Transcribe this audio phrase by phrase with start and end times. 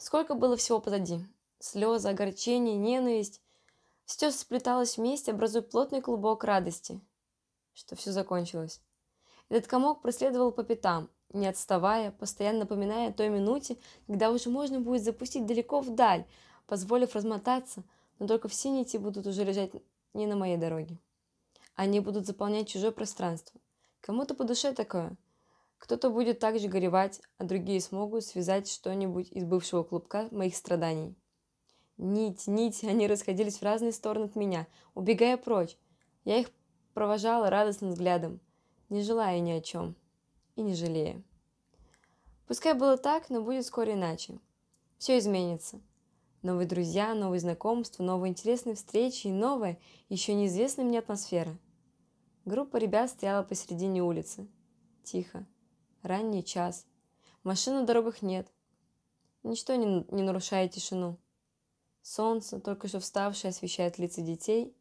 [0.00, 1.26] Сколько было всего позади.
[1.58, 3.42] Слезы, огорчение, ненависть.
[4.06, 6.98] Все сплеталось вместе, образуя плотный клубок радости,
[7.74, 8.80] что все закончилось.
[9.50, 13.76] Этот комок преследовал по пятам, не отставая, постоянно напоминая о той минуте,
[14.06, 16.24] когда уже можно будет запустить далеко вдаль,
[16.66, 17.84] позволив размотаться,
[18.18, 19.72] но только все нити будут уже лежать
[20.14, 20.96] не на моей дороге.
[21.74, 23.60] Они будут заполнять чужое пространство.
[24.00, 25.14] Кому-то по душе такое.
[25.80, 31.16] Кто-то будет также горевать, а другие смогут связать что-нибудь из бывшего клубка моих страданий.
[31.96, 35.76] Нить, нить, они расходились в разные стороны от меня, убегая прочь.
[36.24, 36.50] Я их
[36.94, 38.40] провожала радостным взглядом,
[38.90, 39.96] не желая ни о чем
[40.54, 41.22] и не жалея.
[42.46, 44.38] Пускай было так, но будет скоро иначе.
[44.98, 45.80] Все изменится.
[46.42, 51.56] Новые друзья, новые знакомства, новые интересные встречи и новая, еще неизвестная мне атмосфера.
[52.44, 54.46] Группа ребят стояла посередине улицы.
[55.04, 55.46] Тихо.
[56.02, 56.86] Ранний час.
[57.44, 58.50] Машин на дорогах нет.
[59.42, 61.18] Ничто не, не нарушает тишину.
[62.02, 64.74] Солнце, только что вставшее, освещает лица детей.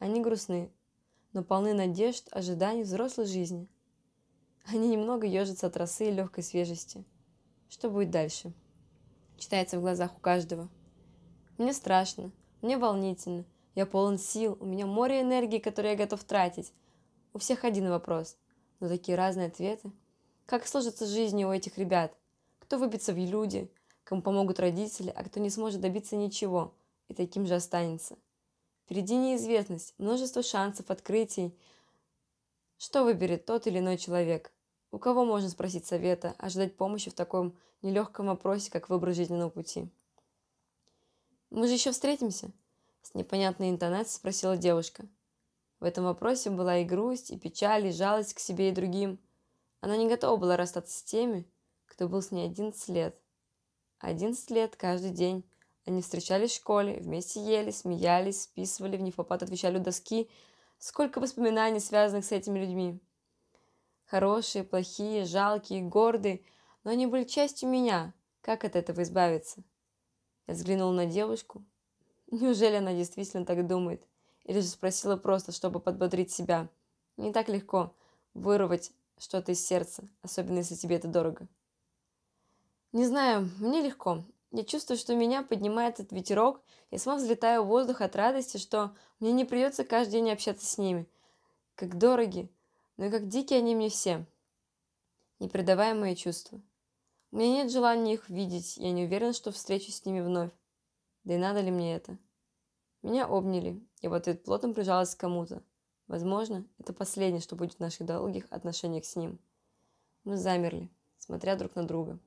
[0.00, 0.72] Они грустны,
[1.32, 3.68] но полны надежд, ожиданий взрослой жизни.
[4.66, 7.04] Они немного ежатся от росы и легкой свежести.
[7.68, 8.52] Что будет дальше?
[9.38, 10.68] Читается в глазах у каждого.
[11.56, 13.44] Мне страшно, мне волнительно,
[13.76, 16.72] я полон сил, у меня море энергии, которую я готов тратить.
[17.32, 18.36] У всех один вопрос,
[18.80, 19.92] но такие разные ответы.
[20.46, 22.14] Как сложится жизнь у этих ребят?
[22.58, 23.70] Кто выбьется в люди,
[24.04, 26.74] кому помогут родители, а кто не сможет добиться ничего
[27.08, 28.18] и таким же останется?
[28.84, 31.56] Впереди неизвестность, множество шансов, открытий.
[32.76, 34.52] Что выберет тот или иной человек?
[34.90, 39.88] У кого можно спросить совета, ожидать помощи в таком нелегком вопросе, как выбор жизненного пути?
[41.50, 42.50] «Мы же еще встретимся?»
[43.02, 45.06] С непонятной интонацией спросила девушка.
[45.80, 49.18] В этом вопросе была и грусть, и печаль, и жалость к себе и другим.
[49.84, 51.46] Она не готова была расстаться с теми,
[51.84, 53.20] кто был с ней 11 лет.
[53.98, 55.44] 11 лет каждый день.
[55.84, 60.30] Они встречались в школе, вместе ели, смеялись, списывали, в нефопад отвечали у доски.
[60.78, 62.98] Сколько воспоминаний, связанных с этими людьми.
[64.06, 66.46] Хорошие, плохие, жалкие, гордые,
[66.82, 68.14] но они были частью меня.
[68.40, 69.64] Как от этого избавиться?
[70.46, 71.62] Я взглянула на девушку.
[72.30, 74.02] Неужели она действительно так думает?
[74.44, 76.70] Или же спросила просто, чтобы подбодрить себя?
[77.18, 77.94] Не так легко
[78.32, 81.46] вырвать что-то из сердца, особенно если тебе это дорого.
[82.92, 84.24] Не знаю, мне легко.
[84.52, 86.60] Я чувствую, что меня поднимает этот ветерок,
[86.92, 90.78] я сама взлетаю в воздух от радости, что мне не придется каждый день общаться с
[90.78, 91.08] ними.
[91.74, 92.48] Как дороги,
[92.96, 94.24] но и как дикие они мне все.
[95.40, 96.60] Непередаваемые чувства.
[97.32, 100.52] У меня нет желания их видеть, я не уверена, что встречусь с ними вновь.
[101.24, 102.16] Да и надо ли мне это?
[103.02, 105.64] Меня обняли, и вот ответ плотно прижалась к кому-то.
[106.06, 109.38] Возможно, это последнее, что будет в наших долгих отношениях с ним.
[110.24, 112.18] Мы замерли, смотря друг на друга.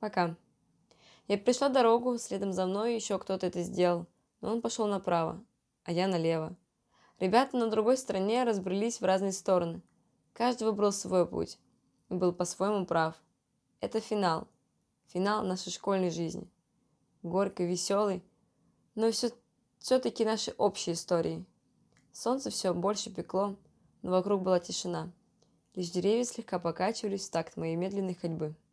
[0.00, 0.36] Пока.
[1.28, 4.06] Я пришла дорогу, следом за мной еще кто-то это сделал,
[4.40, 5.42] но он пошел направо,
[5.84, 6.56] а я налево.
[7.20, 9.80] Ребята на другой стороне разбрелись в разные стороны.
[10.32, 11.58] Каждый выбрал свой путь
[12.10, 13.14] и был по-своему прав.
[13.80, 14.48] Это финал.
[15.06, 16.50] Финал нашей школьной жизни.
[17.22, 18.22] Горькой, веселый,
[18.94, 19.30] но все,
[19.78, 21.44] все-таки нашей общей истории.
[22.14, 23.56] Солнце все больше пекло,
[24.02, 25.10] но вокруг была тишина.
[25.74, 28.54] Лишь деревья слегка покачивались в такт моей медленной ходьбы.